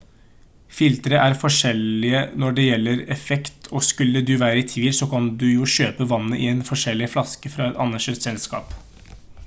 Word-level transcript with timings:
filtre 0.77 1.17
er 1.23 1.35
forskjellige 1.41 2.21
når 2.43 2.55
det 2.59 2.63
gjelder 2.67 3.03
effekt 3.15 3.69
og 3.79 3.85
skulle 3.89 4.25
du 4.29 4.31
være 4.45 4.63
i 4.63 4.65
tvil 4.71 4.95
så 5.01 5.11
kan 5.11 5.27
du 5.43 5.49
jo 5.51 5.67
kjøpe 5.77 6.07
vannet 6.15 6.41
i 6.45 6.49
en 6.55 6.65
forseglet 6.71 7.13
flaske 7.17 7.53
fra 7.57 7.69
et 7.73 7.81
anerkjent 7.85 8.29
selskap 8.31 8.75